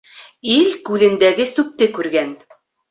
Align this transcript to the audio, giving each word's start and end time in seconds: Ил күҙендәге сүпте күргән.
Ил 0.55 0.71
күҙендәге 0.89 1.49
сүпте 1.55 1.93
күргән. 2.01 2.39